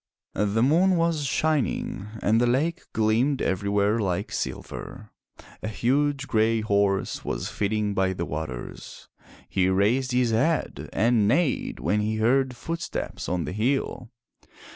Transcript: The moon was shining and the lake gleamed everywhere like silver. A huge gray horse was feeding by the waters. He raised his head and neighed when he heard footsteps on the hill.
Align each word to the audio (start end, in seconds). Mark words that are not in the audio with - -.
The 0.33 0.63
moon 0.63 0.95
was 0.97 1.25
shining 1.25 2.07
and 2.23 2.41
the 2.41 2.47
lake 2.47 2.91
gleamed 2.91 3.39
everywhere 3.39 3.99
like 3.99 4.31
silver. 4.31 5.11
A 5.61 5.67
huge 5.67 6.27
gray 6.27 6.61
horse 6.61 7.23
was 7.23 7.49
feeding 7.49 7.93
by 7.93 8.13
the 8.13 8.25
waters. 8.25 9.07
He 9.47 9.69
raised 9.69 10.11
his 10.11 10.31
head 10.31 10.89
and 10.91 11.27
neighed 11.27 11.79
when 11.79 11.99
he 11.99 12.15
heard 12.15 12.55
footsteps 12.55 13.29
on 13.29 13.45
the 13.45 13.51
hill. 13.53 14.09